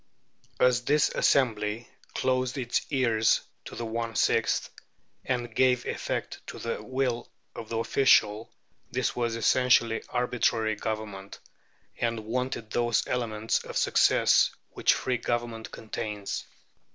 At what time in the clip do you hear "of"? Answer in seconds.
7.53-7.69, 13.63-13.77